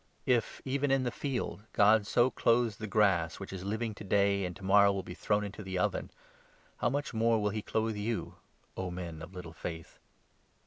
If, 0.25 0.63
even 0.65 0.89
in 0.89 1.03
the 1.03 1.11
field, 1.11 1.61
God 1.73 2.07
so 2.07 2.31
clothes 2.31 2.77
the 2.77 2.87
grass 2.87 3.35
28 3.35 3.39
which 3.39 3.53
is 3.53 3.63
living 3.63 3.93
to 3.93 4.03
day 4.03 4.45
and 4.45 4.55
to 4.55 4.63
morrow 4.63 4.91
will 4.91 5.03
be 5.03 5.13
thrown 5.13 5.43
into 5.43 5.61
the 5.61 5.77
oven, 5.77 6.09
how 6.77 6.89
much 6.89 7.13
more 7.13 7.39
will 7.39 7.51
he 7.51 7.61
clothe 7.61 7.95
you, 7.95 8.37
O 8.75 8.89
men 8.89 9.21
of 9.21 9.35
little 9.35 9.53
faith 9.53 9.99